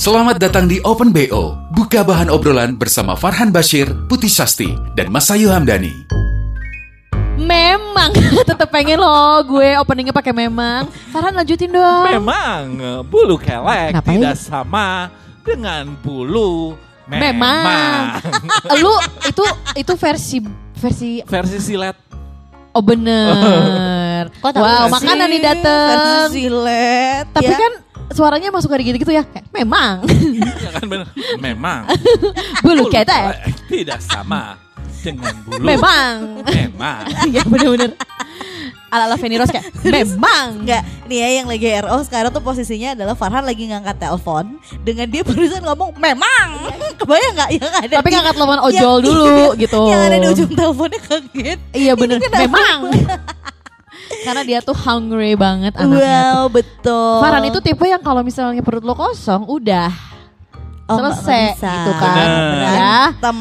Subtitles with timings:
[0.00, 5.52] Selamat datang di Open BO, buka bahan obrolan bersama Farhan Bashir, Putih Sasti, dan Masayu
[5.52, 5.92] Hamdani.
[7.36, 8.08] Memang
[8.48, 10.88] tetap pengen loh gue openingnya pakai memang.
[11.12, 12.16] Farhan lanjutin dong.
[12.16, 12.64] Memang
[13.12, 14.24] bulu kelek Ngapain?
[14.24, 15.12] tidak sama
[15.44, 17.36] dengan bulu Memang.
[17.36, 18.00] memang.
[18.80, 18.96] Lu
[19.28, 19.44] itu
[19.76, 20.36] itu versi
[20.80, 21.96] versi Versi silet.
[22.72, 24.32] oh bener.
[24.40, 25.92] Kok wow, makanan nih dateng.
[26.32, 27.24] Versi silet.
[27.36, 27.58] Tapi ya.
[27.60, 27.72] kan
[28.10, 29.22] suaranya masuk kayak gitu-gitu ya.
[29.22, 30.02] Kayak, memang.
[30.58, 31.06] ya kan bener.
[31.44, 31.80] Memang.
[32.60, 33.06] Bulu ketek.
[33.08, 34.58] kelek tidak sama
[35.00, 36.44] dengan bulu Memang.
[36.44, 37.02] memang.
[37.30, 37.92] Iya bener-bener.
[38.90, 40.66] Ala-ala Feni Rose kayak memang.
[40.66, 45.06] Enggak, nih ya yang lagi RO sekarang tuh posisinya adalah Farhan lagi ngangkat telepon dengan
[45.06, 46.48] dia barusan ngomong memang.
[46.98, 49.80] Kebayang nggak yang ada Tapi di- ngangkat telepon ojol yang- dulu iya, gitu.
[49.86, 51.58] Yang ada di ujung teleponnya kaget.
[51.70, 52.18] Iya bener.
[52.18, 52.78] Memang.
[54.20, 56.18] Karena dia tuh hungry banget anaknya.
[56.36, 57.18] Wow, betul.
[57.18, 59.90] Farhan itu tipe yang kalau misalnya perut lo kosong udah
[60.84, 62.18] Oh, selesai gitu kan.
[62.18, 62.74] Bener.
[62.74, 62.98] Ya.
[63.14, 63.38] Tem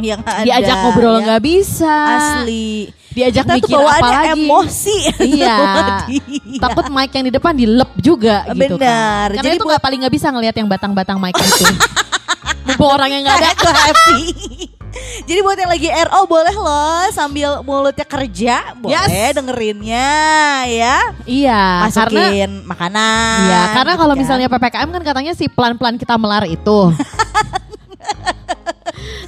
[0.00, 0.40] yang ada.
[0.40, 1.24] Diajak ngobrol ya.
[1.28, 1.96] nggak bisa.
[2.08, 2.88] Asli.
[3.10, 4.28] Diajak Kita tuh mikir apa lagi.
[4.40, 4.96] emosi.
[5.36, 5.56] Iya.
[6.56, 8.80] Takut mic yang di depan dilep juga gitu Benar.
[8.80, 9.28] kan.
[9.36, 11.68] Karena Jadi itu nggak paling nggak bisa ngelihat yang batang-batang mic itu.
[12.64, 13.50] Mumpung orang yang nggak ada.
[13.76, 14.18] Happy.
[15.22, 19.32] Jadi buat yang lagi RO boleh loh sambil mulutnya kerja boleh Yes.
[19.32, 20.10] dengerinnya
[20.66, 20.96] ya.
[21.22, 21.62] Iya.
[21.86, 23.38] Karena Masukin makanan.
[23.44, 24.20] Iya, karena gitu kalau kan.
[24.20, 26.78] misalnya PPKM kan katanya si pelan-pelan kita melar itu.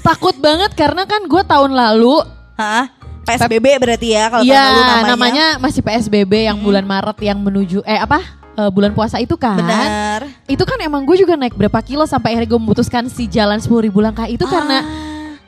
[0.02, 2.90] Takut banget karena kan gue tahun lalu Hah?
[3.22, 5.06] PSBB berarti ya kalau Iya, tahun lalu namanya.
[5.08, 8.18] namanya masih PSBB yang bulan Maret yang menuju eh apa?
[8.52, 9.56] eh, bulan puasa itu kan.
[9.56, 10.26] Benar.
[10.44, 13.72] Itu kan emang gue juga naik berapa kilo sampai akhirnya gue memutuskan si jalan 10
[13.80, 14.84] ribu langkah itu karena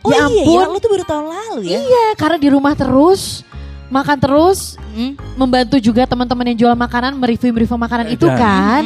[0.04, 0.54] Oh ya iya, ampun.
[0.54, 1.80] ya, lu tuh baru tahun lalu ya.
[1.80, 3.40] iya, karena di rumah terus
[3.86, 5.18] makan terus Hmm.
[5.34, 8.38] membantu juga teman-teman yang jual makanan mereview-mereview makanan itu Dan.
[8.38, 8.82] kan.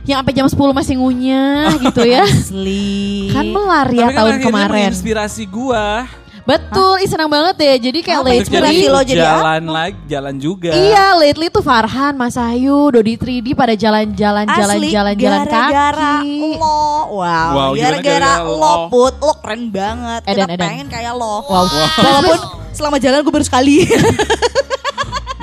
[0.00, 2.24] Yang sampai jam 10 masih ngunyah gitu ya.
[2.32, 3.28] Asli.
[3.28, 4.88] Kan melar ya Tapi kan tahun kemarin.
[4.88, 6.08] menginspirasi gua.
[6.50, 7.74] Betul, ih senang banget deh.
[7.80, 10.70] Jadi kayak Apa lately lo jadi jalan lagi, jalan juga.
[10.70, 16.58] Iya, lately tuh Farhan, Mas Ayu, Dodi 3D pada jalan-jalan jalan-jalan jalan gara-gara kaki.
[16.58, 16.82] lo.
[17.12, 20.20] Wow, Wow, gara-gara gara-gara lo put, lo keren banget.
[20.24, 20.68] Edan, Kita edan.
[20.68, 21.34] pengen kayak lo.
[21.42, 21.64] Wow.
[21.96, 22.38] Walaupun
[22.72, 23.74] selama jalan gue baru sekali.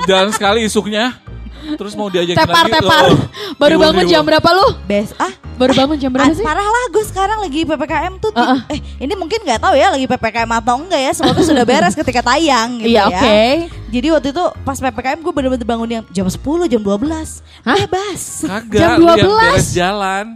[0.04, 1.20] Jalan sekali isuknya.
[1.68, 2.74] Terus mau diajakin Tepar lagi.
[2.74, 3.02] tepar.
[3.06, 3.18] oh,
[3.56, 4.10] Baru riwuh, bangun riwuh.
[4.10, 4.66] jam berapa lu?
[4.84, 6.44] Bes, ah, Baru bangun jam berapa ah, sih?
[6.46, 8.30] parah lah gue sekarang lagi PPKM tuh.
[8.30, 8.60] ti- Uh-uh.
[8.70, 11.12] Eh, ini mungkin nggak tahu ya lagi PPKM atau enggak ya.
[11.12, 13.18] Semoga sudah beres ketika tayang gitu Iya, ya.
[13.18, 13.42] oke.
[13.90, 17.42] Jadi waktu itu pas PPKM gue bener-bener bangun yang jam 10, jam 12.
[17.66, 17.76] Hah?
[17.76, 18.22] Bebas.
[18.46, 19.34] Kagak, Jam lu yang 12.
[19.34, 20.26] beres jalan.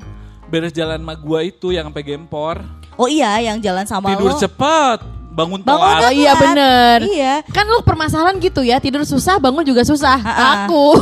[0.51, 2.61] Beres jalan sama gua itu yang sampai gempor.
[2.95, 4.37] Oh iya, yang jalan sama Tidur lo.
[4.37, 6.05] cepet, bangun Bangun telat.
[6.05, 6.99] Oh iya bener.
[7.09, 7.35] Iya.
[7.49, 10.21] Kan lu permasalahan gitu ya, tidur susah, bangun juga susah.
[10.21, 10.69] Ah-ah.
[10.69, 10.93] Aku.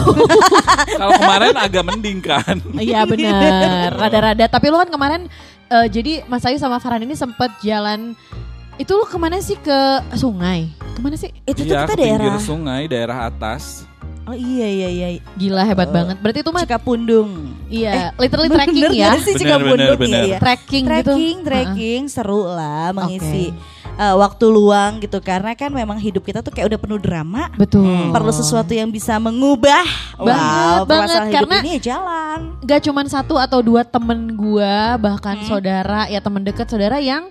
[1.00, 2.56] Kalau kemarin agak mending kan.
[2.78, 4.46] Iya bener, rada-rada.
[4.46, 5.20] Tapi lu kan kemarin,
[5.66, 8.14] eh, jadi Mas Ayu sama Farhan ini sempet jalan,
[8.78, 9.78] itu lu ke mana sih ke
[10.14, 10.70] sungai?
[10.94, 11.34] Ke mana sih?
[11.42, 12.40] Itu tuh Iya, kita ke pinggir daerah.
[12.40, 13.84] sungai, daerah atas.
[14.24, 15.08] Oh iya iya iya.
[15.34, 16.22] Gila hebat banget.
[16.22, 17.50] Berarti itu mah Cikapundung.
[17.66, 19.10] Iya, literally Bener trekking nggak ya.
[19.18, 19.74] sih Bener, Cikapundung?
[19.74, 20.22] bener, bener.
[20.22, 20.38] Iya, iya.
[20.38, 20.94] Trekking, gitu.
[20.94, 23.50] Trekking, trekking seru lah mengisi
[24.00, 27.52] uh, waktu luang gitu karena kan memang hidup kita tuh kayak udah penuh drama.
[27.60, 28.08] Betul.
[28.08, 29.84] Perlu sesuatu yang bisa mengubah.
[30.16, 32.38] Banget, wow, banget, hidup karena- ini ya jalan.
[32.64, 35.46] Gak cuman satu atau dua temen gua, bahkan Hmm.
[35.46, 37.28] saudara, ya temen deket saudara yang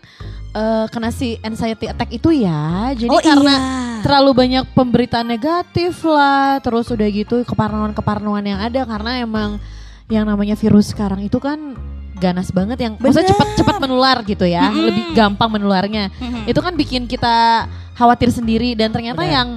[0.49, 2.89] eh, kena si anxiety attack itu ya.
[2.97, 4.01] Jadi oh karena iya.
[4.01, 9.61] terlalu banyak pemberitaan negatif lah, terus udah gitu keparnoan-keparnoan yang ada karena emang
[10.09, 11.77] yang namanya virus sekarang itu kan
[12.19, 13.33] ganas banget yang maksudnya Bener.
[13.33, 14.85] cepat-cepat menular gitu ya, Mm-mm.
[14.91, 16.11] lebih gampang menularnya.
[16.19, 16.51] Mhm.
[16.51, 17.65] Itu kan bikin kita
[17.95, 19.33] khawatir sendiri dan ternyata Benar.
[19.33, 19.49] yang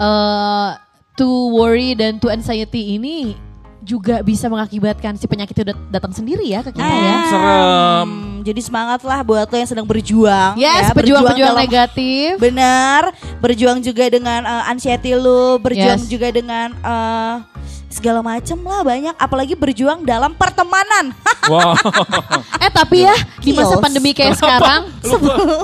[0.00, 0.70] eh
[1.14, 3.36] to worry dan to anxiety ini
[3.80, 7.14] juga bisa mengakibatkan si penyakit itu dat- datang sendiri ya ke kita ya.
[7.14, 8.10] Hmm, Serem.
[8.40, 10.54] Jadi semangat lah buat lo yang sedang berjuang.
[10.54, 12.36] Yes, ya, pejuang-pejuang dalam- negatif.
[12.36, 16.08] Benar, berjuang juga dengan uh, anxiety lu, berjuang Yes.
[16.08, 17.44] juga dengan uh,
[17.86, 21.12] segala macam lah banyak, apalagi berjuang dalam pertemanan.
[21.50, 21.72] Wow.
[22.62, 24.92] Eh tapi ya di masa pandemi kayak sekarang,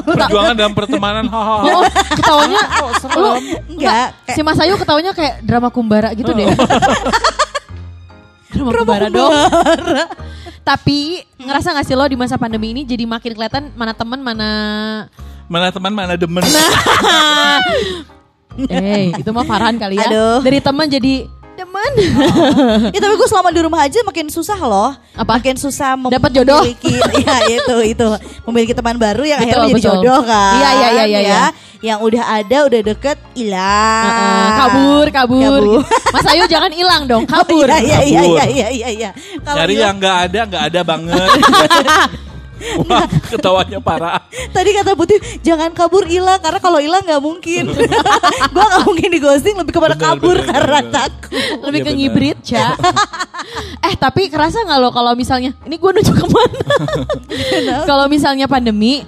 [0.02, 1.28] perjuangan dalam pertemanan.
[1.28, 2.58] oh, ketawanya
[3.20, 3.30] lu
[3.70, 6.48] Enggak, si Mas Ayu ketawanya kayak drama kumbara gitu deh.
[8.56, 9.32] Rumah Kumbara dong.
[10.69, 14.49] Tapi ngerasa gak sih lo di masa pandemi ini jadi makin kelihatan mana temen mana
[15.47, 16.43] Mana teman mana demen.
[18.73, 20.08] Eh, itu mah Farhan kali ya.
[20.08, 20.41] Aduh.
[20.41, 21.29] Dari teman jadi
[21.88, 22.90] teman.
[22.94, 24.90] Ya tapi gue selama di rumah aja makin susah loh.
[25.12, 25.38] Apa?
[25.38, 26.62] Makin susah mem- Dapat jodoh?
[26.62, 26.94] memiliki
[27.26, 28.06] ya itu itu
[28.44, 29.90] memiliki teman baru yang Betul, akhirnya jadi betul.
[30.00, 30.54] jodoh kan.
[30.56, 31.20] Iya, iya, iya, iya, ya.
[31.20, 31.42] iya.
[31.76, 34.04] Yang udah ada udah deket hilang.
[34.08, 35.42] Heeh, kabur, kabur.
[35.44, 35.64] Kabur.
[36.10, 37.68] Mas Ayu jangan hilang dong, kabur.
[37.68, 38.36] Iya iya iya Kabur.
[38.36, 38.88] iya iya iya.
[38.90, 39.10] iya.
[39.40, 41.28] Kalau Cari yang nggak ada, nggak ada banget.
[42.82, 44.25] Wah, ketawanya parah.
[44.56, 47.69] Tadi kata Putih jangan kabur hilang karena kalau hilang nggak mungkin.
[48.53, 50.93] gue nggak mungkin di ghosting lebih kepada Benar, kabur benar, karena benar.
[50.94, 51.32] takut.
[51.62, 52.67] Lebih Iya, ke ngibrit, Ca.
[53.87, 56.64] eh, tapi kerasa nggak lo kalau misalnya ini gue nunjuk ke mana?
[57.85, 59.05] kalau misalnya pandemi,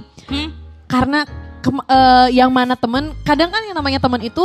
[0.85, 1.25] karena
[1.59, 4.45] kem- eh, yang mana temen, kadang kan yang namanya temen itu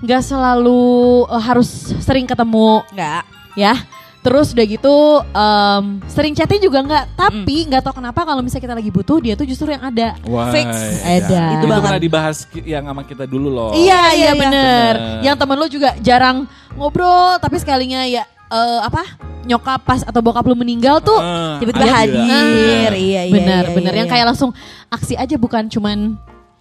[0.00, 0.82] nggak selalu
[1.28, 3.22] eh, harus sering ketemu, Nggak.
[3.54, 3.74] ya.
[4.22, 4.96] Terus udah gitu
[5.26, 9.34] em, sering chatting juga nggak, tapi nggak tahu kenapa kalau misalnya kita lagi butuh dia
[9.34, 10.14] tuh justru yang ada.
[10.24, 10.70] Wah, Fix.
[11.02, 11.58] Edan.
[11.58, 11.82] Itu Itu banget.
[11.82, 13.70] pernah dibahas ki- yang sama kita dulu loh.
[13.72, 14.32] Iya iya, iya iya.
[14.32, 14.92] bener.
[14.94, 15.22] Bener.
[15.22, 16.36] Yang temen lu juga jarang
[16.72, 19.02] ngobrol, tapi sekalinya ya eh, apa
[19.42, 21.94] nyokap pas atau bokap lu meninggal tuh Eh, Tiba-tiba ada.
[21.98, 22.22] hadir.
[22.22, 23.26] Ah, Iya iya.
[23.28, 24.14] bener iya, bener iya, yang iya.
[24.14, 24.54] kayak langsung
[24.86, 26.14] aksi aja bukan cuman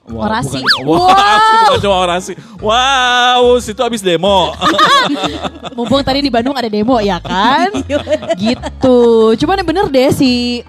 [0.09, 0.59] Wah, orasi.
[0.81, 2.33] Bukan, aksi bukan cuma orasi.
[2.57, 4.49] Wow, situ habis demo.
[5.77, 7.71] mumpung tadi di Bandung ada demo ya kan
[8.41, 10.61] gitu cuman yang bener deh si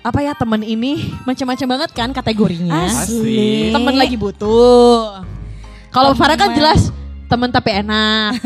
[0.00, 3.74] apa ya temen ini macam-macam banget kan kategorinya Asli.
[3.74, 5.20] temen lagi butuh
[5.92, 6.90] kalau Farah kan jelas
[7.28, 8.40] temen tapi enak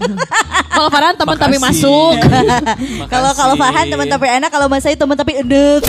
[0.72, 2.16] kalau Farhan temen tapi masuk
[3.12, 5.84] Kalau kalau Farhan teman tapi enak, kalau Mas Ayu teman tapi endek.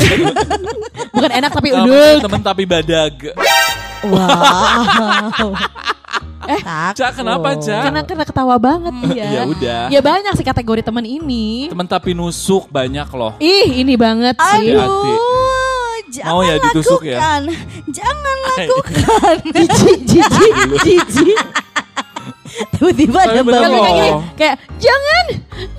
[1.10, 3.16] bukan enak tapi Temen- uduk Temen tapi badag.
[4.04, 5.56] wow.
[6.46, 6.60] eh,
[6.92, 7.82] Cak, kenapa, Cak?
[7.82, 9.82] karena karena ketawa banget dia Ya udah.
[9.88, 13.40] ya banyak sih kategori temen ini Temen tapi nusuk banyak loh.
[13.40, 15.16] ih ini banget sih aduh,
[16.12, 17.18] jangan Mau ya ditusuk ya?
[17.18, 17.42] lakukan.
[17.90, 19.36] Jangan lakukan.
[19.50, 20.54] jijik jijik
[20.84, 21.40] jijik
[22.78, 25.26] Tiba-tiba ada bener Kayak kayak gini, kayak jangan,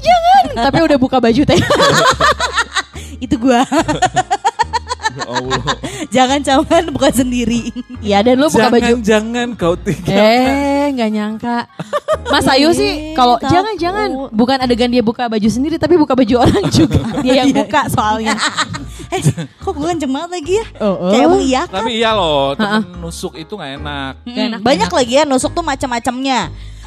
[0.00, 0.43] jangan.
[0.67, 1.61] Tapi udah buka baju teh.
[3.25, 3.62] Itu gua.
[5.15, 5.62] Ya Allah.
[6.11, 7.71] Jangan cawan bukan sendiri.
[8.03, 8.94] Iya dan lu buka jangan, baju.
[8.99, 10.11] jangan kau tinggal.
[10.19, 11.59] Eh, nggak nyangka.
[12.26, 16.35] Mas Ayu sih kalau jangan jangan bukan adegan dia buka baju sendiri tapi buka baju
[16.43, 16.99] orang juga.
[17.23, 18.35] Dia yang buka soalnya.
[19.14, 19.22] Eh,
[19.56, 20.66] kok gue kenceng banget lagi ya?
[20.78, 21.75] Oh, Kayak mau iya kan?
[21.81, 24.12] Tapi iya loh, temen nusuk itu gak enak.
[24.20, 26.40] Mm, Gak enak, banyak gak lagi ya nusuk tuh macam-macamnya.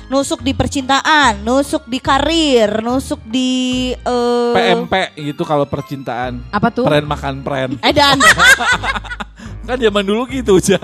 [0.07, 3.51] Nusuk di percintaan, nusuk di karir, nusuk di
[3.91, 6.47] eh, PMP gitu kalau percintaan.
[6.49, 6.87] Apa tuh?
[6.87, 7.75] Pren makan pren.
[7.81, 8.15] Edan,
[9.67, 10.79] Kan zaman dulu gitu, Ja.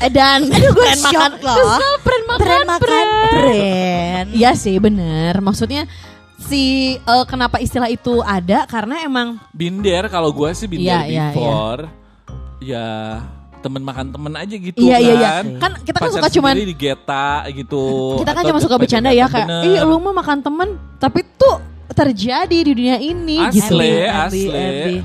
[0.00, 0.50] edan.
[0.50, 1.12] Aduh gue Pren makan.
[1.14, 1.54] shock loh.
[1.56, 4.24] Kesel, pren makan, Pren makan pren.
[4.34, 5.38] Iya sih bener.
[5.38, 5.86] Maksudnya
[6.44, 6.62] si
[6.96, 11.82] eh, kenapa istilah itu ada karena emang Binder kalau gue sih binder Iya, iya, before.
[12.60, 12.86] Ya
[13.58, 15.00] temen makan temen aja gitu Iya, kan.
[15.00, 15.30] iya, iya.
[15.56, 17.84] Kan kita kan Pacar suka cuman- di geta gitu.
[18.20, 22.44] kita kan cuma suka bercanda ya kayak, ih lu mah makan temen, tapi tuh terjadi
[22.54, 23.56] di dunia ini Asli.
[23.56, 23.76] gitu.
[24.10, 25.00] asli.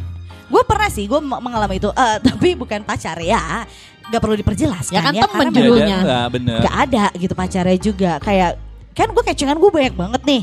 [0.49, 1.87] Gue pernah sih, gue mengalami itu.
[1.87, 3.63] Eh, tapi bukan pacar ya.
[4.09, 5.37] Gak perlu diperjelas Ya kan temen juga.
[5.37, 5.97] memang judulnya.
[6.27, 6.59] bener.
[6.59, 8.11] Gak ada gitu pacarnya juga.
[8.17, 8.57] Kayak
[8.91, 10.41] kan gue kecengan gue banyak banget nih.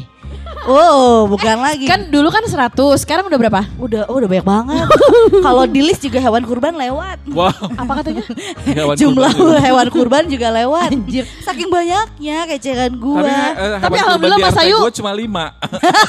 [0.65, 1.87] Oh, bukan lagi.
[1.87, 3.61] Kan dulu kan 100, sekarang udah berapa?
[3.77, 4.87] udah oh, udah banyak banget.
[5.47, 7.23] Kalau di list juga hewan kurban lewat.
[7.29, 7.55] Wow.
[7.73, 8.27] Apa katanya?
[8.65, 10.91] hewan Jumlah kurban hewan kurban juga lewat.
[10.91, 11.23] Anjir.
[11.41, 13.23] Saking banyaknya kecengan gue.
[13.23, 15.45] Tapi, eh, Tapi alhamdulillah kurban Mas Ayu- Gue cuma lima.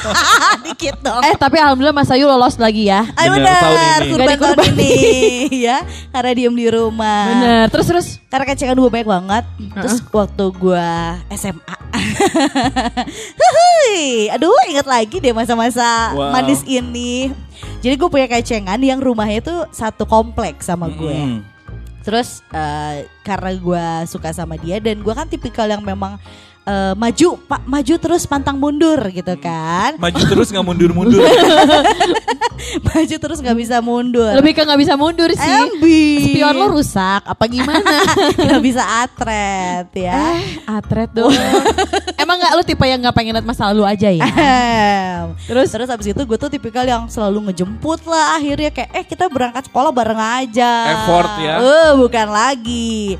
[0.66, 1.22] Dikit dong.
[1.22, 3.06] eh tapi alhamdulillah Mas Ayu lolos lagi ya.
[3.06, 4.10] Bener, tahun ini.
[4.10, 4.92] kurban tahun ini
[5.66, 5.78] ya.
[6.10, 7.22] Karena diem di rumah.
[7.30, 7.64] Bener.
[7.70, 8.06] Terus terus.
[8.28, 9.44] Karena kecengan gue banyak banget.
[9.72, 10.88] Terus waktu gue
[11.32, 11.76] SMA.
[13.40, 14.28] Hehehe.
[14.36, 16.36] Aduh ingat lagi deh masa-masa Wow.
[16.36, 17.32] manis ini.
[17.80, 21.16] Jadi gue punya kecengan yang rumahnya itu satu kompleks sama gue.
[21.16, 21.40] Mm.
[22.04, 26.20] Terus eh, karena gue suka sama dia dan gue kan tipikal yang memang
[26.68, 29.96] eh, maju pak maju terus pantang mundur gitu kan.
[29.96, 31.24] Maju terus nggak mundur-mundur.
[32.88, 34.32] maju terus nggak bisa mundur.
[34.36, 35.56] Lebih ke nggak bisa mundur sih.
[35.64, 36.36] Ambi.
[36.36, 38.04] Spion lo rusak apa gimana?
[38.46, 40.36] nggak bisa atret ya.
[40.36, 41.32] eh, atret dong.
[42.22, 44.28] Emang nggak lu tipe yang nggak pengen lihat masa lalu aja ya?
[45.48, 49.30] Terus Terus abis itu gue tuh tipikal yang selalu ngejemput lah akhirnya kayak eh kita
[49.30, 50.72] berangkat sekolah bareng aja.
[50.90, 51.54] Effort ya.
[51.62, 53.14] Eh bukan lagi.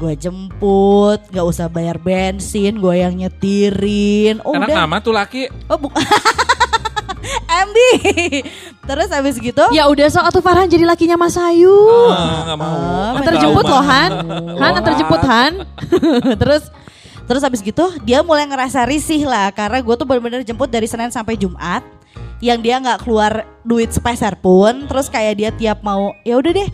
[0.00, 4.40] Gue jemput, gak usah bayar bensin, gue yang nyetirin.
[4.40, 4.88] Oh Enak udah.
[4.88, 5.42] amat tuh laki.
[5.68, 5.92] Oh bu
[7.68, 7.76] MB.
[8.80, 9.60] Terus abis gitu.
[9.76, 11.68] ya udah sok atuh Farhan jadi lakinya Mas Ayu.
[12.08, 12.72] Ah, nggak mau.
[12.72, 14.10] Oh, Antar jemput loh Han.
[14.56, 15.52] Han antar jemput Han.
[16.40, 16.64] Terus
[17.28, 21.14] Terus habis gitu dia mulai ngerasa risih lah karena gue tuh bener-bener jemput dari Senin
[21.14, 21.86] sampai Jumat
[22.42, 24.88] yang dia nggak keluar duit sepeser pun.
[24.90, 26.68] Terus kayak dia tiap mau ya udah deh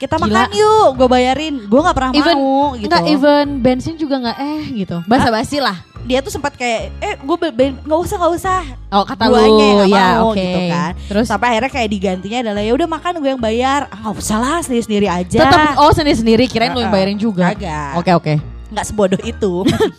[0.00, 0.24] kita Gila.
[0.24, 1.54] makan yuk, gue bayarin.
[1.68, 2.88] Gue nggak pernah Even mau gitu.
[2.88, 4.96] Enggak even bensin juga nggak eh gitu.
[5.04, 5.76] Basa-basi lah.
[6.00, 7.36] Dia tuh sempat kayak eh gue
[7.84, 8.60] nggak usah nggak usah.
[8.88, 10.40] Oh kata lu yang ya mau oke.
[10.40, 10.92] gitu kan.
[11.04, 13.80] Terus Sampai akhirnya kayak digantinya adalah ya udah makan gue yang bayar.
[13.92, 15.38] Ah, nggak usah lah sendiri sendiri aja.
[15.44, 16.96] tetap oh sendiri-sendiri kirain lu yang Ah, ah.
[16.96, 17.52] bayarin juga.
[17.52, 17.92] Kagak.
[18.00, 18.34] Oke oke.
[18.72, 19.52] nggak sebodoh itu.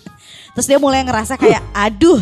[0.58, 2.20] Terus dia mulai ngerasa kayak aduh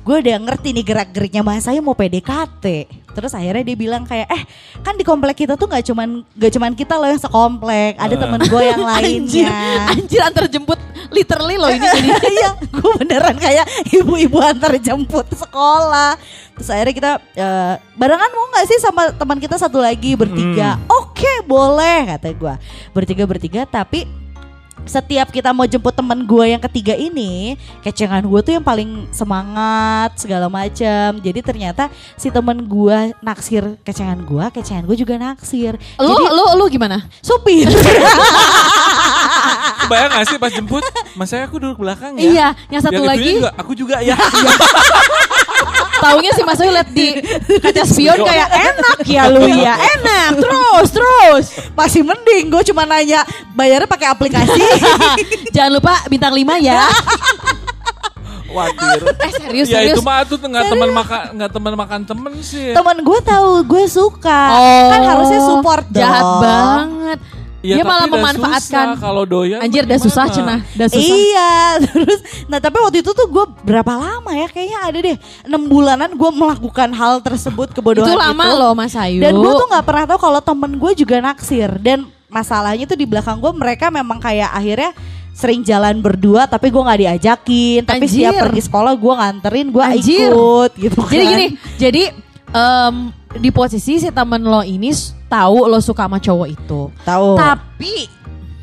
[0.00, 2.88] gue udah ngerti nih gerak-geriknya mas saya mau PDKT.
[3.10, 4.42] Terus akhirnya dia bilang kayak eh
[4.80, 8.40] kan di komplek kita tuh nggak cuman nggak cuman kita loh yang sekomplek, ada temen
[8.44, 9.50] gue yang Anjir, lainnya.
[9.92, 12.08] anjir antar jemput literally loh ini jadi.
[12.30, 16.14] Iya, gue beneran kayak ibu-ibu antar jemput sekolah.
[16.56, 20.78] Terus akhirnya kita eh, barengan mau nggak sih sama teman kita satu lagi bertiga?
[20.86, 22.54] Oke, boleh kata gue.
[22.92, 24.04] Bertiga bertiga, tapi
[24.90, 27.54] setiap kita mau jemput teman gue yang ketiga ini,
[27.86, 31.22] kecengan gue tuh yang paling semangat segala macam.
[31.22, 31.86] Jadi ternyata
[32.18, 35.78] si temen gue naksir kecengan gue, kecengan gue juga naksir.
[35.94, 37.06] Lu Jadi lu lu gimana?
[37.22, 37.70] supir.
[39.86, 40.82] Kebayang gak sih pas jemput,
[41.14, 42.26] mas saya aku duduk belakang ya.
[42.26, 44.18] Iya, yang satu Yang lagi juga, aku juga ya.
[46.00, 47.06] taunya si Mas Ayu liat di
[47.60, 51.44] kaca spion kayak enak ya lu ya, enak terus terus.
[51.76, 53.22] Masih mending gue cuma nanya
[53.54, 54.64] bayarnya pakai aplikasi.
[55.54, 56.88] Jangan lupa bintang 5 ya.
[58.50, 59.00] Wadir.
[59.22, 59.96] Eh serius ya serius.
[59.96, 62.74] itu mah tuh nggak teman makan nggak teman makan temen sih.
[62.74, 64.42] Temen gue tahu gue suka.
[64.50, 66.02] Oh, kan harusnya support dong.
[66.02, 67.18] Jahat banget.
[67.60, 68.96] Ya, Dia malah memanfaatkan.
[68.96, 71.12] susah Kalau doyan Anjir mah dah susah cenah, dah susah.
[71.12, 71.52] Iya,
[71.84, 76.08] terus nah tapi waktu itu tuh gue berapa lama ya kayaknya ada deh enam bulanan
[76.16, 78.56] gue melakukan hal tersebut kebodohan Itu lama itu.
[78.56, 79.20] loh Mas Ayu.
[79.20, 83.04] Dan gue tuh nggak pernah tahu kalau temen gue juga naksir dan masalahnya tuh di
[83.04, 84.96] belakang gue mereka memang kayak akhirnya
[85.30, 88.24] sering jalan berdua tapi gue nggak diajakin tapi Anjir.
[88.24, 91.12] setiap pergi sekolah gue nganterin gue ikut gitu kan.
[91.12, 92.02] Jadi gini, jadi
[92.50, 92.94] em,
[93.36, 94.90] di posisi si temen lo ini
[95.30, 96.80] tahu lo suka sama cowok itu.
[97.00, 97.94] tahu Tapi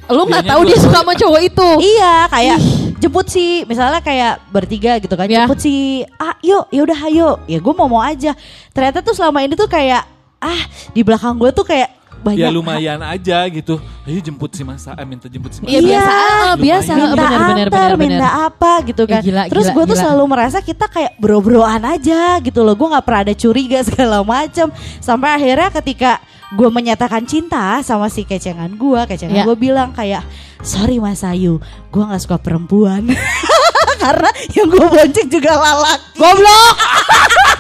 [0.07, 1.69] lo nggak tahu dia suka sama cowok itu.
[1.79, 2.57] Iya kayak
[2.97, 5.45] jemput sih misalnya kayak bertiga gitu kan Ya.
[5.45, 8.33] jemput si ah yuk ya udah ayo ya gue mau mau aja
[8.73, 10.01] ternyata tuh selama ini tuh kayak
[10.37, 13.77] ah di belakang gue tuh kayak banyak Ya lumayan aja gitu.
[14.01, 15.69] Ayo jemput si Masa, eh, minta jemput si Masa.
[15.69, 17.93] Iya biasa, ah, biasa, minta benar antar, benar benar.
[17.93, 19.21] minta apa gitu kan.
[19.21, 22.73] Ih, gila, Terus gue tuh selalu merasa kita kayak bro-broan aja gitu loh.
[22.73, 24.73] Gue nggak pernah ada curiga segala macam.
[24.97, 26.17] Sampai akhirnya ketika
[26.49, 29.43] gue menyatakan cinta sama si kecengan gue, kecengan Ya.
[29.43, 30.23] gue bilang kayak
[30.59, 33.03] sorry Mas Ayu, gue nggak suka perempuan.
[33.97, 36.15] Karena yang gue bonceng juga lalaki.
[36.15, 36.75] Goblok.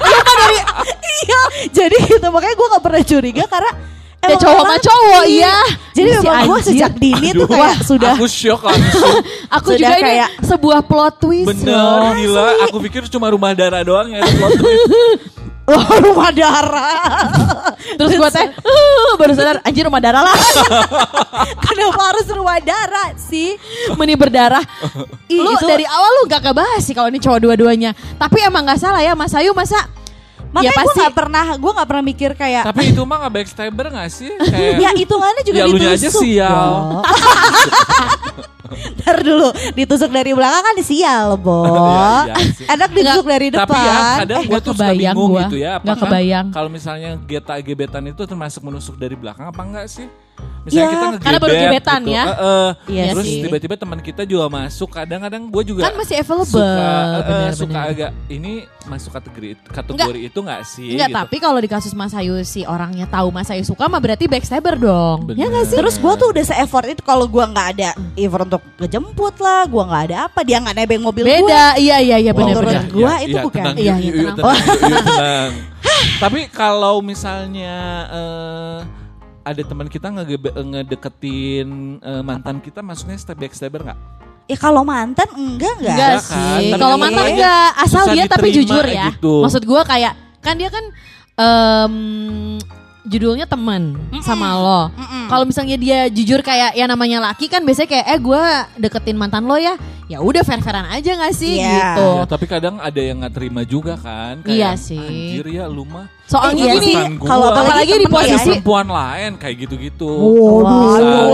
[1.19, 3.71] iya, jadi gitu makanya gue nggak pernah curiga karena
[4.17, 5.55] Ya emang cowok sama cowok iya.
[5.93, 9.17] Jadi Si memang gue sejak dini tuh Aduh, kayak sudah Aku shock langsung.
[9.47, 12.11] Aku Sudah juga ini kayak- sebuah plot twist Bener, loh.
[12.13, 12.47] gila.
[12.65, 14.25] Aku pikir cuma rumah darah doang ya.
[14.25, 14.85] plot twist.
[15.67, 16.95] Oh, rumah darah.
[17.99, 20.37] Terus gue teh uh, baru sadar anjir rumah darah lah.
[21.67, 23.59] Kenapa harus rumah darah sih?
[23.99, 24.63] Meni berdarah.
[25.27, 27.91] Ih, lu itu- dari awal lu gak kebahas sih kalau ini cowok dua-duanya.
[28.15, 29.91] Tapi emang gak salah ya Mas Ayu masa
[30.47, 33.33] Makanya ya gue pasti gak pernah, gue gak pernah mikir kayak Tapi itu mah gak
[33.35, 34.31] backstabber gak sih?
[34.47, 36.71] Kayak, Ya hitungannya juga Ya, elunya aja ditusuk sial.
[38.99, 41.63] Ntar dulu Ditusuk dari belakang kan sial Bo
[42.57, 42.65] sih.
[42.67, 45.41] Enak ditusuk dari depan Tapi ya kadang Eh, gue nggak tuh suka kebayang bingung gua.
[45.45, 45.71] gitu ya.
[45.77, 46.45] Nggak apakah kebayang.
[46.51, 50.07] Kalau misalnya geta gebetan itu termasuk menusuk dari belakang apa enggak sih?
[50.67, 52.11] Misalnya Ya, kita ngegebet karena baru gebetan gitu.
[52.11, 52.23] ya.
[52.23, 52.69] Eh, eh.
[52.89, 53.39] Iya Terus sih.
[53.41, 54.89] tiba-tiba teman kita juga masuk.
[54.91, 56.51] Kadang-kadang gue juga kan masih available.
[56.51, 57.89] suka, eh, eh, bener, suka bener.
[57.89, 58.51] agak ini
[58.83, 60.89] masuk kategori kategori itu nggak sih?
[60.91, 61.17] Enggak, gitu.
[61.17, 64.75] tapi kalau di kasus Mas Ayu si orangnya tahu Mas Ayu suka mah berarti backstabber
[64.75, 65.17] dong.
[65.25, 65.39] Bener.
[65.39, 65.77] Ya gak sih?
[65.77, 69.79] Terus gue tuh udah se-effort itu Kalau gue gak ada effort untuk ngejemput lah Gue
[69.81, 72.91] gak ada apa Dia gak nebeng mobil gue Beda, iya iya iya Menurut benar-benar.
[72.91, 73.63] gua itu bukan.
[73.63, 75.51] Tenang, Iya, iya, tenang.
[76.17, 77.75] Tapi kalau misalnya
[78.09, 78.77] eh,
[79.47, 83.99] ada teman kita ngegebe- ngedeketin eh, mantan kita, masuknya step backstabber nggak?
[84.47, 86.23] Ya kalau mantan enggak enggak Enggak kan?
[86.23, 86.71] sih.
[86.71, 89.05] Tapi Kalau kan mantan enggak, asal susah dia tapi jujur ya.
[89.11, 89.33] gitu.
[89.43, 90.85] Maksud gua kayak kan dia kan
[91.35, 91.95] em,
[93.07, 94.81] judulnya teman sama lo.
[95.27, 98.43] Kalau misalnya dia jujur kayak ya namanya laki kan biasanya kayak eh gua
[98.75, 99.75] deketin mantan lo ya.
[100.07, 101.67] Ya udah fair-fairan aja gak sih Iya.
[101.67, 102.07] gitu.
[102.15, 104.39] Ya, tapi kadang ada yang nggak terima juga kan.
[104.39, 104.95] Kayak, Iya sih.
[105.35, 106.07] Anjir ya lu mah.
[106.23, 106.95] Soalnya Iya gini, sih.
[107.19, 107.27] Gua.
[107.27, 110.07] Kalau apalagi di posisi- perempuan lain kayak gitu-gitu.
[110.63, 111.27] Waduh.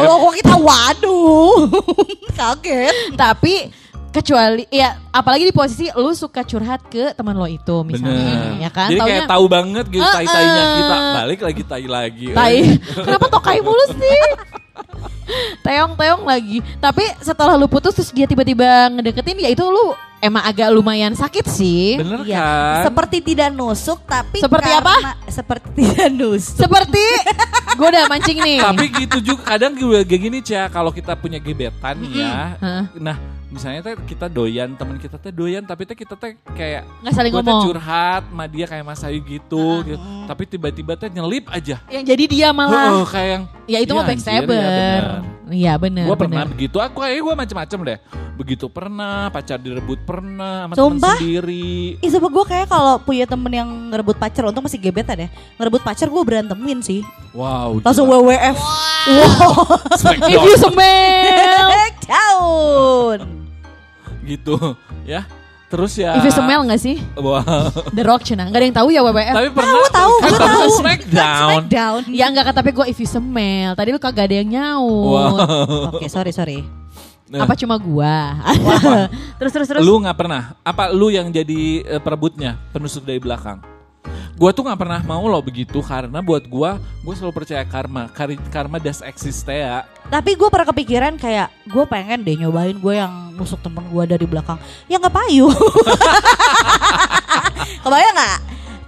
[0.00, 1.56] Oh kok kita waduh
[2.32, 3.68] Kaget tapi
[4.08, 8.52] kecuali ya apalagi di posisi lu suka curhat ke teman lo itu misalnya Bener.
[8.58, 10.72] ya kan Jadi kayak Taunya- tahu banget gitu Eh, tai-tainya eh.
[10.74, 10.96] kita.
[11.14, 12.26] Balik lagi tai lagi.
[12.32, 12.56] tai
[13.04, 14.22] kenapa tokai mulu sih
[15.60, 16.58] teong-teong lagi.
[16.78, 21.44] Tapi setelah lu putus terus dia tiba-tiba ngedeketin ya itu lu emang agak lumayan sakit
[21.46, 22.00] sih.
[22.00, 22.88] Bener kan?
[22.88, 26.56] Seperti tidak nusuk tapi Seperti karena- Seperti tidak nusuk.
[26.58, 27.04] Seperti
[27.78, 28.58] gue udah mancing nih.
[28.58, 32.56] Tapi gitu juga kadang gue kayak gini Cia kalau kita punya gebetan ya.
[32.96, 33.16] Nah,
[33.48, 37.32] misalnya teh kita doyan teman kita teh doyan tapi teh kita teh kayak Nggak saling
[37.32, 37.62] ngomong.
[37.64, 39.98] curhat sama dia kayak Mas Ayu gitu, gitu.
[40.28, 41.80] Tapi tiba-tiba teh nyelip aja.
[41.88, 43.04] Yang jadi dia malah.
[43.08, 45.24] kayak yang Ya itu mah backstabber.
[45.48, 46.04] Iya bener.
[46.12, 46.52] gue pernah bener.
[46.52, 46.76] begitu.
[46.76, 47.98] Aku kayak gue macem-macem deh.
[48.36, 51.16] Begitu pernah, pacar direbut pernah sama Sumpah?
[51.16, 51.96] sendiri.
[51.98, 55.28] Ih sama gue kayak kalau punya temen yang ngerebut pacar, untung masih gebetan ya.
[55.56, 57.00] Ngerebut pacar gue berantemin sih.
[57.32, 57.80] Wow.
[57.80, 58.20] Langsung gila.
[58.28, 58.58] WWF.
[60.28, 61.68] If you smell.
[62.08, 63.37] Down.
[64.28, 64.54] Gitu
[65.08, 65.24] ya.
[65.68, 66.16] Terus ya.
[66.16, 66.96] If you smell gak sih?
[67.12, 67.44] Wow.
[67.92, 68.48] The Rock cina.
[68.48, 69.36] Gak ada yang tahu ya WWF.
[69.36, 70.72] Tapi pernah Tahu tahu, kan gue pernah tahu.
[70.80, 71.44] Smackdown.
[71.44, 72.00] Smackdown.
[72.08, 73.76] Ya enggak kan tapi gue if you smell.
[73.76, 75.12] Tadi lu kagak ada yang nyaut.
[75.12, 75.36] Wow.
[75.92, 76.64] Oke sorry sorry.
[77.28, 78.40] Nah, Apa cuma gua?
[79.38, 79.84] terus terus terus.
[79.84, 80.56] Lu nggak pernah?
[80.64, 83.60] Apa lu yang jadi eh, perebutnya, penusuk dari belakang?
[84.38, 88.06] Gua tuh nggak pernah mau loh begitu karena buat gua, gua selalu percaya karma.
[88.06, 89.82] Kari- Karma das exist ya.
[90.08, 94.24] Tapi gue pernah kepikiran kayak gue pengen deh nyobain gue yang nusuk temen gue dari
[94.24, 94.56] belakang.
[94.88, 95.52] Ya nggak payu.
[97.84, 98.38] Kebayang nggak?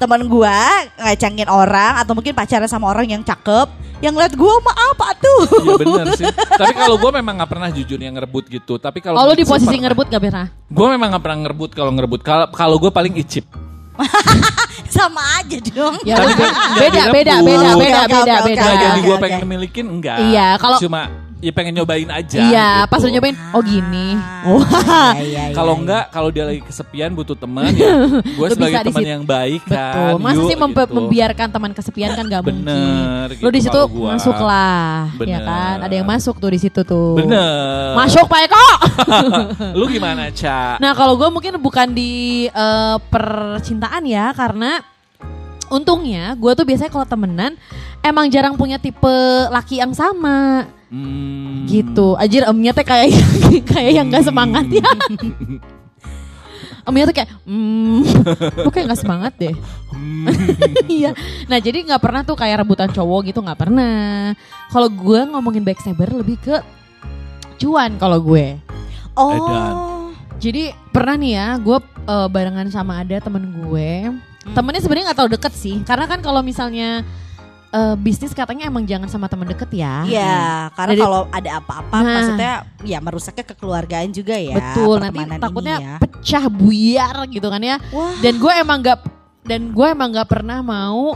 [0.01, 0.57] Temen gue
[0.97, 3.69] ngecengin orang atau mungkin pacaran sama orang yang cakep.
[4.01, 5.41] Yang liat gue mah apa tuh?
[5.61, 6.25] Iya bener sih.
[6.61, 8.81] Tapi kalau gua memang nggak pernah jujur yang ngerebut gitu.
[8.81, 10.49] Tapi kalau Oh lu di posisi ngerebut gak pernah?
[10.73, 12.21] Gue memang nggak pernah ngerebut kalau ngerebut.
[12.25, 13.45] Kalau kalau gue paling icip.
[14.97, 15.97] sama aja dong.
[16.03, 18.63] Ya kan beda, beda, beda, beda, beda, beda.
[18.65, 20.19] Oke, jadi gue pengen milikin enggak.
[20.21, 22.39] Iya, kalau- cuma ya pengen nyobain aja.
[22.39, 22.91] Iya, gitu.
[22.93, 24.13] pas lu nyobain, oh gini.
[24.15, 25.13] Ah, Wah.
[25.17, 25.81] iya, iya, iya, Kalau iya.
[25.81, 30.15] enggak, kalau dia lagi kesepian butuh teman ya, gue sebagai teman yang baik kan.
[30.15, 30.21] Betul.
[30.21, 30.97] Masa yuk, sih mempe- gitu.
[31.01, 32.61] membiarkan teman kesepian kan gak mungkin.
[32.63, 34.09] Bener, Lu gitu di situ kalau gua.
[34.15, 34.93] masuklah,
[35.25, 35.77] ya kan?
[35.81, 37.17] Ada yang masuk tuh di situ tuh.
[37.17, 37.97] Bener.
[37.97, 38.67] Masuk Pak Eko.
[39.81, 40.77] Lu gimana, Ca?
[40.77, 44.81] Nah kalau gue mungkin bukan di eh, percintaan ya karena
[45.71, 47.55] untungnya gue tuh biasanya kalau temenan
[48.03, 49.15] emang jarang punya tipe
[49.49, 51.71] laki yang sama Hmm.
[51.71, 52.19] gitu.
[52.19, 53.15] Ajir emnya teh kayak
[53.71, 54.83] kayak yang gak semangat ya.
[56.81, 58.03] Emnya tuh kayak, hmm,
[58.67, 59.55] lu kayak gak semangat deh.
[60.91, 61.15] Iya.
[61.47, 64.35] nah jadi nggak pernah tuh kayak rebutan cowok gitu nggak pernah.
[64.69, 66.59] Kalau gue ngomongin backstabber lebih ke
[67.63, 68.59] cuan kalau gue.
[69.15, 69.31] Oh.
[69.31, 69.75] Edan.
[70.41, 73.93] Jadi pernah nih ya, gue eh, barengan sama ada temen gue.
[74.53, 77.05] Temennya sebenarnya nggak terlalu deket sih, karena kan kalau misalnya
[77.71, 80.03] eh, bisnis katanya emang jangan sama temen deket ya.
[80.03, 82.15] Iya, karena Jadi- kalau ada apa-apa Nah.
[82.19, 84.59] maksudnya ya merusaknya kekeluargaan juga ya.
[84.59, 85.97] Betul, nanti takutnya ya.
[86.03, 87.79] pecah buyar gitu kan ya.
[87.95, 88.11] Wah.
[88.19, 88.99] Dan gue emang gak
[89.47, 91.15] dan gue emang gak pernah mau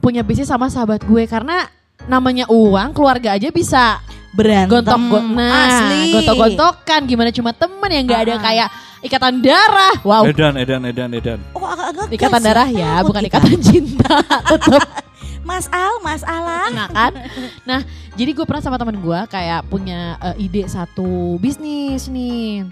[0.00, 1.68] punya bisnis sama sahabat gue karena
[2.10, 4.00] namanya uang keluarga aja bisa
[4.32, 4.72] berantem.
[4.72, 6.02] Gontok gontok nah asli.
[6.10, 8.42] gontok gontokan gimana cuma temen yang nggak ada Ah.
[8.42, 8.68] kayak
[9.02, 9.94] ikatan darah.
[10.00, 10.22] Wow.
[10.24, 11.38] Edan, edan, edan, edan.
[11.52, 13.30] Oh agak-agak ikatan gas darah ya takut bukan kita.
[13.30, 14.16] ikatan cinta
[14.52, 14.82] tetap
[15.42, 16.70] Mas Al, Mas Alang.
[16.70, 17.12] nah kan?
[17.62, 17.80] Nah
[18.12, 22.62] jadi gue pernah sama teman gue kayak punya eh, ide satu bisnis nih.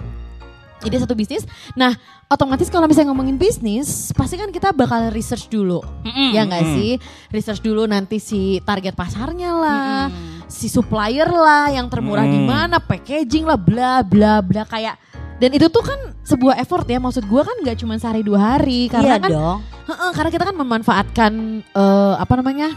[0.80, 1.44] Ide satu bisnis.
[1.74, 1.92] Nah
[2.26, 5.82] otomatis kalau misalnya ngomongin bisnis pasti kan kita bakal research dulu.
[6.30, 6.96] Ya nggak sih?
[7.28, 10.06] Research dulu nanti si target pasarnya lah
[10.50, 12.48] si supplier lah yang termurah di Hmm.
[12.48, 14.98] mana packaging lah bla bla bla kayak
[15.38, 18.86] dan itu tuh kan sebuah effort ya maksud gue kan nggak cuma sehari dua hari
[18.86, 19.58] karena Iya kan dong.
[19.86, 21.32] Heeh, karena kita kan memanfaatkan
[21.64, 22.68] eh, apa namanya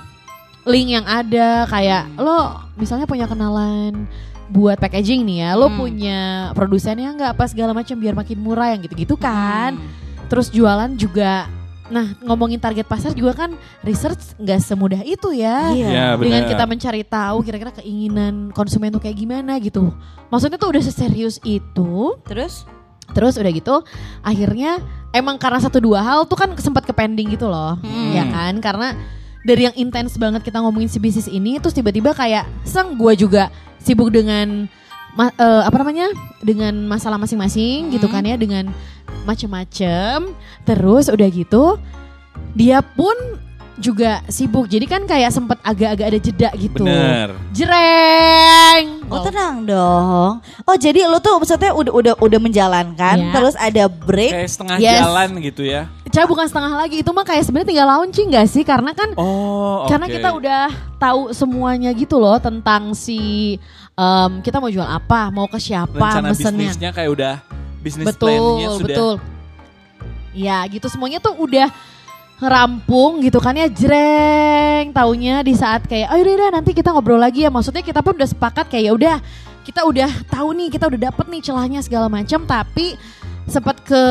[0.63, 2.39] link yang ada kayak lo
[2.73, 4.07] misalnya punya kenalan
[4.47, 5.77] buat packaging nih ya lo Hmm.
[5.77, 6.19] punya
[6.53, 9.89] produsennya nggak apa segala macam biar makin murah yang gitu-gitu kan Hmm.
[10.25, 11.49] terus jualan juga
[11.85, 15.87] nah ngomongin target pasar juga kan research nggak semudah itu ya Iya.
[15.89, 19.91] Ya, dengan kita mencari tahu kira-kira keinginan konsumen tuh kayak gimana gitu
[20.27, 22.63] maksudnya tuh udah seserius itu Terus?
[23.11, 23.75] Terus udah gitu
[24.21, 24.79] akhirnya
[25.11, 27.75] emang karena satu dua hal tuh kan sempat ke pending gitu loh.
[27.77, 28.09] Hmm.
[28.09, 28.57] Ya kan?
[28.57, 28.95] Karena
[29.43, 33.51] dari yang intens banget kita ngomongin si bisnis ini terus tiba-tiba kayak seng gue juga
[33.77, 34.71] sibuk dengan
[35.13, 36.09] ma- eh, apa namanya?
[36.39, 38.15] dengan masalah masing-masing gitu Hmm.
[38.15, 38.71] kan ya dengan
[39.23, 40.31] macem-macem.
[40.63, 41.77] Terus udah gitu
[42.53, 43.13] dia pun
[43.73, 44.69] juga sibuk.
[44.69, 46.85] Jadi kan kayak sempet agak-agak ada jeda gitu.
[46.85, 47.33] Bener.
[47.51, 49.01] Jreng.
[49.09, 50.31] Oh tenang dong.
[50.63, 53.33] Oh jadi lu tuh maksudnya udah udah udah menjalankan, Iya.
[53.33, 54.29] terus ada break.
[54.31, 55.01] Kayak setengah Yes.
[55.01, 55.89] jalan gitu ya.
[56.05, 58.61] Cara bukan setengah lagi itu mah kayak sebenarnya tinggal launching gak sih?
[58.61, 60.13] Karena kan Oh, karena oke.
[60.13, 60.63] kita udah
[60.95, 63.57] tahu semuanya gitu loh tentang si
[63.93, 66.69] em, kita mau jual apa, mau ke siapa, rencana mesennya.
[66.69, 67.35] bisnisnya kayak udah
[67.83, 69.13] bisnis Betul, plan-nya sudah betul.
[70.33, 70.87] Ya gitu.
[70.87, 71.67] Semuanya tuh udah
[72.39, 73.67] rampung gitu kan ya.
[73.67, 77.51] Jreng taunya di saat kayak oh yaudah nanti kita ngobrol lagi ya.
[77.51, 79.15] Maksudnya kita pun udah sepakat kayak ya udah
[79.63, 82.99] kita udah tahu nih kita udah dapet nih celahnya segala macam tapi
[83.43, 84.03] sempat ke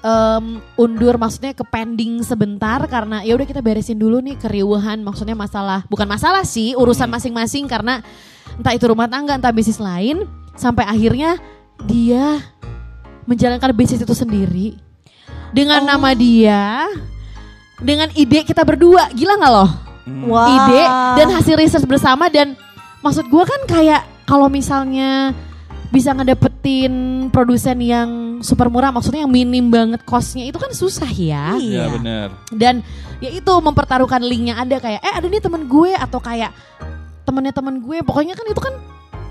[0.00, 5.00] em, undur maksudnya ke pending sebentar karena ya udah kita beresin dulu nih keriuhan.
[5.00, 8.04] Maksudnya masalah bukan masalah sih urusan masing-masing karena
[8.56, 10.24] entah itu rumah tangga entah bisnis lain
[10.56, 11.38] sampai akhirnya
[11.86, 12.42] dia
[13.28, 14.80] menjalankan bisnis itu sendiri
[15.52, 16.88] dengan nama dia
[17.78, 19.70] dengan ide kita berdua gila nggak loh
[20.26, 20.48] Wah.
[20.48, 20.82] ide
[21.14, 22.56] dan hasil research bersama dan
[22.98, 25.36] maksud gua kan kayak kalau misalnya
[25.88, 26.92] bisa ngedapetin
[27.28, 28.08] produsen yang
[28.40, 31.84] super murah maksudnya yang minim banget costnya itu kan susah ya Iya Iya.
[31.88, 32.28] benar.
[32.52, 32.74] dan
[33.20, 36.52] ya itu mempertaruhkan linknya ada kayak eh ada nih temen gue atau kayak
[37.24, 38.74] temennya temen gue pokoknya kan itu kan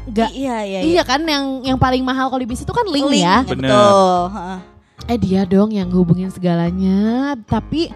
[0.07, 3.05] nggak Iya, iya, iya kan yang yang paling mahal kalau di bisnis itu kan link,
[3.05, 3.67] Link, ya Bener.
[3.67, 4.19] Betul.
[4.31, 4.59] Heeh.
[5.07, 7.91] eh dia dong yang hubungin segalanya tapi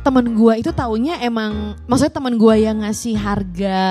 [0.00, 3.82] temen gua itu taunya emang maksudnya temen gua yang ngasih harga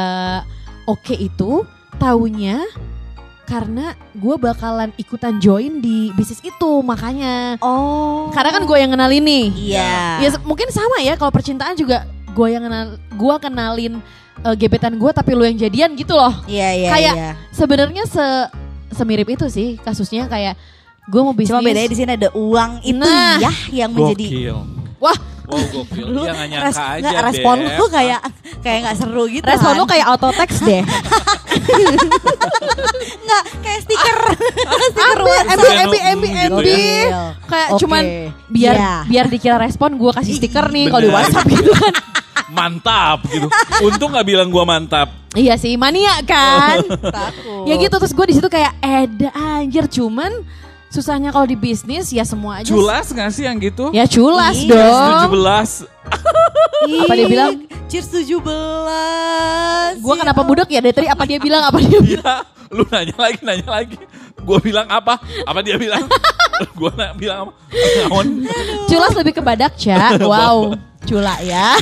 [0.86, 1.68] oke itu
[1.98, 2.64] taunya
[3.44, 8.32] karena gua bakalan ikutan join di bisnis itu makanya Oh.
[8.32, 9.46] karena kan gue yang kenalin nih
[9.76, 9.94] Iya.
[10.24, 14.00] ya mungkin sama ya kalau percintaan juga gue yang kenal gua kenalin
[14.38, 17.32] eh, gebetan gue tapi lu yang jadian gitu loh Iya, iya, Kayak- iya.
[17.50, 18.26] sebenarnya se
[18.92, 20.56] semirip itu sih kasusnya kayak
[21.06, 23.38] gue mau bisnis Cuma bedanya di sini ada uang itu Nah.
[23.38, 24.58] ya yang menjadi Gokil.
[24.98, 26.06] wah Wow gokil.
[26.08, 27.78] lu Iya nyangka res- aja nggak, respon Dep.
[27.78, 28.20] lu kayak
[28.60, 29.78] kayak nggak seru gitu respon Han.
[29.78, 30.82] lu kayak auto text deh
[33.22, 34.18] nggak kayak stiker
[34.90, 35.54] stiker WhatsApp.
[35.54, 37.24] ambil no- ambil gitu ambil ya.
[37.46, 38.04] kayak cuman
[38.48, 38.94] biar Iya.
[39.06, 41.14] biar dikira respon gue kasih stiker nih kalau di.
[41.14, 41.94] WhatsApp gitu kan
[42.48, 43.48] Mantap gitu.
[43.82, 45.10] Untung nggak bilang gua mantap.
[45.36, 46.80] iya sih mania kan
[47.20, 47.68] Takut.
[47.68, 50.32] ya gitu terus gue di situ kayak eda anjir cuman
[50.88, 53.92] susahnya kalau di bisnis ya semua aja Culas nggak sih yang gitu?
[53.92, 55.92] ya culas dong 17.
[57.04, 57.52] Apa dia bilang?
[57.86, 58.40] Cheers 17
[60.00, 63.16] gue kenapa budek ya dari tadi apa dia bilang apa dia bilang Iya, lu nanya
[63.16, 63.98] lagi, nanya lagi.
[64.42, 65.22] Gua bilang apa?
[65.44, 66.02] Apa dia bilang?
[66.80, 67.52] gua na- bilang apa?
[67.74, 68.28] Naon?
[68.88, 71.78] culas lebih ke badak Ca wow cula ya.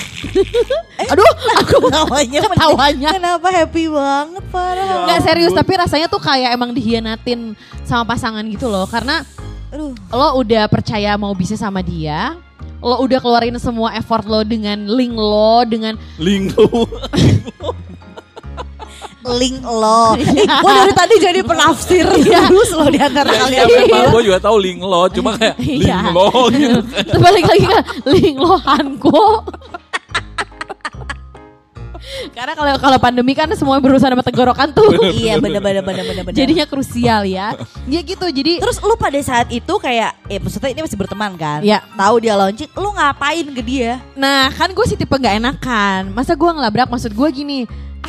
[1.08, 1.24] Aduh
[1.64, 3.10] aku Ketawanya ketawanya.
[3.16, 7.56] Kenapa happy banget parah Nggak serius tapi rasanya tuh kayak emang dihianatin
[7.88, 8.84] sama pasangan gitu loh.
[8.84, 9.24] Karena
[9.72, 9.96] Aduh.
[10.12, 12.36] lo udah percaya mau bisnis sama dia
[12.84, 16.68] lo udah keluarin semua effort lo dengan link lo dengan Linggo.
[19.24, 20.16] Link lo.
[20.20, 22.06] Eh, Gue dari tadi jadi penafsir.
[22.52, 25.56] Terus lo di antara Ya, kalian iya, memang gue juga tahu ling lo, cuma kayak
[25.60, 26.12] Iya.
[26.12, 26.80] lo gitu.
[26.84, 29.22] terus balik lagi kan link lo Hanko
[32.36, 34.92] karena kalau kalau pandemi kan semua berurusan sama tenggorokan tuh.
[35.08, 36.34] Iya bener bener bener bener.
[36.36, 37.56] jadinya krusial ya.
[37.88, 41.64] Ya gitu jadi Terus lu pada saat itu kayak Eh maksudnya ini masih berteman kan?
[41.64, 41.80] Iya.
[41.96, 44.04] Tahu dia launching Lu ngapain ke dia?
[44.20, 46.12] Nah kan gue sih tipe gak enakan.
[46.12, 46.92] Masa gue ngelabrak?
[46.92, 47.60] Maksud gue gini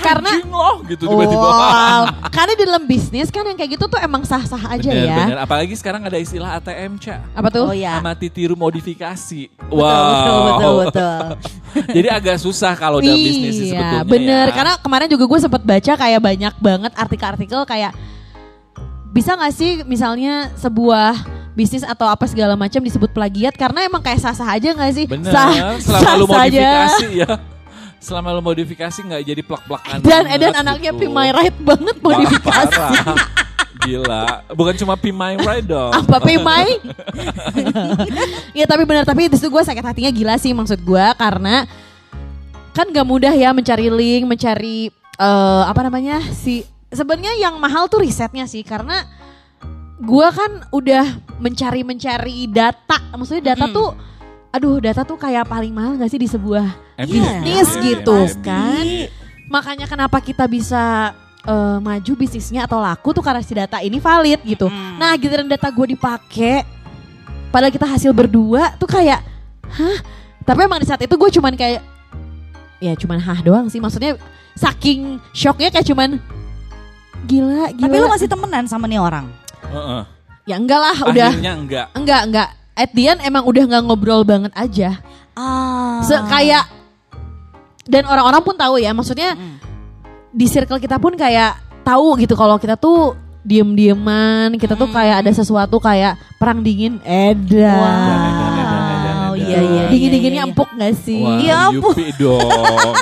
[0.04, 1.48] Karena Anjing lo gitu tiba-tiba.
[1.48, 2.02] Wow.
[2.36, 5.38] Karena di dalam bisnis kan yang kayak gitu tuh emang sah-sah aja Bener, ya bener.
[5.40, 7.24] Apalagi sekarang ada istilah ATM, Ca.
[7.32, 7.72] Apa tuh?
[7.72, 9.48] Oh ya Amati tiru modifikasi.
[9.48, 11.18] Betul betul betul betul
[11.96, 14.04] Jadi agak susah kalau dalam bisnis sih sebetulnya.
[14.04, 14.54] Iya bener ya.
[14.54, 17.92] Karena kemarin juga gue sempet baca kayak banyak banget artikel-artikel kayak
[19.14, 21.14] Bisa gak sih misalnya sebuah
[21.54, 25.06] bisnis atau apa segala macam disebut plagiat Karena emang kayak sah-sah aja gak sih?
[25.06, 27.30] Bener, Sah, selama lu sah modifikasi ya.
[28.04, 30.04] Selama lu modifikasi nggak jadi plak-plakan.
[30.04, 31.08] Dan Eden anaknya gitu.
[31.08, 33.16] Pimai Right banget modifikasi parah.
[33.80, 35.88] Gila, bukan cuma Pimai Right dong.
[35.88, 36.84] apa Pimai?
[38.58, 41.64] ya tapi benar tapi itu gue sakit hatinya gila sih maksud gue karena
[42.74, 48.02] kan gak mudah ya mencari link, mencari eh, apa namanya si sebenarnya yang mahal tuh
[48.02, 49.04] risetnya sih karena
[49.94, 51.06] gue kan udah
[51.38, 53.74] mencari mencari data, maksudnya data Hmm.
[53.74, 53.88] tuh
[54.54, 56.62] aduh data tuh kayak paling mahal gak sih di sebuah
[57.02, 58.86] bisnis iya, gitu kan?
[59.50, 61.10] Makanya kenapa kita bisa
[61.42, 64.70] eh, maju bisnisnya atau laku tuh karena si data ini valid gitu.
[64.70, 64.94] Hmm.
[65.02, 66.62] nah giliran data gue dipakai
[67.50, 69.18] padahal kita hasil berdua tuh kayak
[69.74, 69.98] hah?
[70.46, 71.82] Tapi emang di saat itu gue cuman kayak
[72.78, 73.82] ya cuman hah doang sih.
[73.82, 74.14] Maksudnya
[74.54, 76.22] saking shocknya kayak cuman
[77.26, 77.90] gila gila.
[77.90, 79.26] Tapi lu masih temenan sama nih orang?
[79.66, 80.02] Heeh.
[80.44, 81.30] ya enggak lah udah.
[81.34, 81.86] Akhirnya enggak.
[81.96, 84.98] enggak enggak at the end emang udah nggak ngobrol banget aja.
[85.34, 86.02] Ah.
[86.02, 86.66] Se kayak
[87.86, 89.56] dan orang-orang pun tahu ya maksudnya Mm.
[90.34, 93.12] di circle kita pun kayak tahu gitu kalau kita tuh
[93.44, 99.32] diem-dieman kita tuh kayak ada sesuatu kayak perang dingin edan Wow.
[99.34, 100.54] Iya iya dingin dinginnya iya, iya.
[100.54, 101.20] empuk gak sih?
[101.20, 101.60] Iya.
[101.74, 102.94] Yupi dong.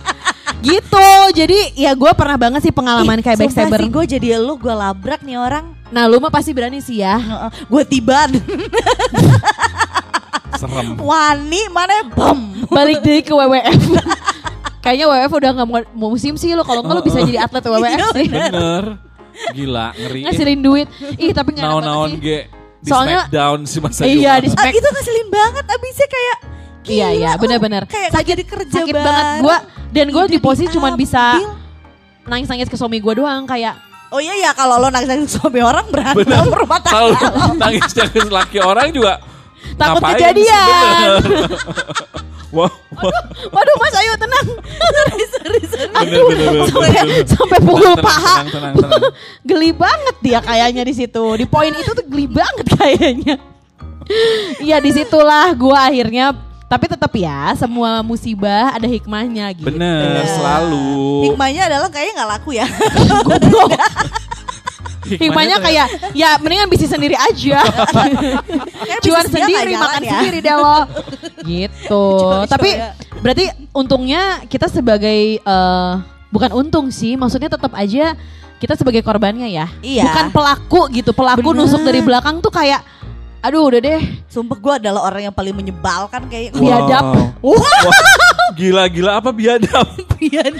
[0.70, 1.08] gitu.
[1.34, 5.36] Jadi ya gue pernah banget sih pengalaman kayak backsaber gue jadi lu gue labrak nih
[5.36, 7.18] orang nah lu mah pasti berani sih ya
[7.66, 8.30] Gue tiban
[10.52, 10.92] Serem.
[10.98, 12.36] Wani mana bom.
[12.68, 13.80] Balik deh ke WWF.
[14.80, 16.60] Kayaknya WWF udah nggak mau, musim sih lo.
[16.62, 18.28] Kalau nggak lo bisa jadi atlet WWF sih.
[18.28, 18.84] Bener.
[19.50, 20.20] Gila, ngeri.
[20.20, 20.88] Ngasilin duit.
[21.16, 22.20] Ih tapi banget Naon-naon sih.
[22.20, 22.40] ge.
[22.76, 24.08] Di Soalnya- Smackdown si Mas Ayu.
[24.18, 24.72] Iya di Ah, smack.
[24.74, 26.36] itu ngeselin banget abisnya kayak
[26.82, 27.82] Iya gila, iya oh, benar-benar.
[27.86, 29.06] Kayak nggak jadi kerja sakit bareng.
[29.06, 29.56] banget gue
[29.90, 31.36] dan gue di posisi cuma bisa
[32.22, 33.76] nangis-nangis ke suami gue doang kayak
[34.10, 36.50] Oh iya ya kalau lo nangis-nangis suami orang berantem Bener.
[36.50, 37.54] rumah Kalau tangga.
[37.56, 39.22] nangisnya ke laki orang juga
[39.72, 41.20] Takut ngapain kejadian.
[42.50, 42.66] Wah.
[43.46, 45.86] waduh mas ayo tenang Sorry, sorry, sorry.
[45.94, 47.24] aduh bener, bener, sampai, bener.
[47.24, 49.02] sampai pukul Tenang, paha tenang, tenang, tenang.
[49.40, 53.38] geli banget dia kayaknya di situ di poin itu tuh geli banget kayaknya
[54.58, 56.34] iya di situlah gue akhirnya
[56.70, 61.26] tapi tetap ya semua musibah ada hikmahnya gitu Bener, selalu.
[61.26, 62.66] Hikmahnya adalah kayaknya nggak laku ya.
[63.26, 63.74] Goblok.
[65.10, 67.58] Hikmahnya kayak ya mendingan bisnis sendiri aja.
[68.86, 70.10] Kayak Cuan sendiri, makan ya.
[70.14, 70.78] sendiri deh lo.
[71.42, 72.04] Gitu.
[72.22, 72.94] Coba- Tapi coba.
[73.18, 75.92] berarti untungnya kita sebagai eh,
[76.30, 78.14] bukan untung sih, maksudnya tetap aja
[78.62, 79.66] kita sebagai korbannya ya.
[79.82, 80.06] Iya.
[80.06, 81.10] Bukan pelaku gitu.
[81.10, 81.66] Pelaku Bener.
[81.66, 82.84] nusuk dari belakang tuh kayak
[83.40, 84.00] aduh udah deh.
[84.26, 86.60] Sumpah gue adalah orang yang paling menyebalkan kayak Wow.
[86.60, 87.04] biadab.
[87.40, 87.92] Wah,
[88.50, 89.86] Gila-gila apa biadab?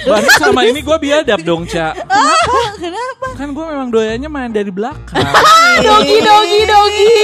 [0.06, 1.92] Berarti selama ini gue biadab dong, Ca.
[1.98, 2.58] Kenapa?
[2.78, 3.26] Kenapa?
[3.36, 5.20] Kan gue memang doyanya main dari belakang.
[5.84, 7.08] Dogi dogi dogi.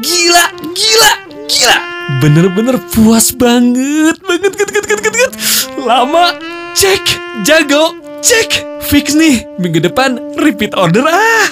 [0.00, 1.10] Gila, gila,
[1.44, 1.76] gila.
[2.20, 5.32] Bener-bener puas banget, banget, banget, banget, banget, banget.
[5.76, 6.26] Lama,
[6.72, 7.04] cek,
[7.44, 8.66] jago, cek.
[8.80, 11.46] Fix nih, minggu depan repeat order ah.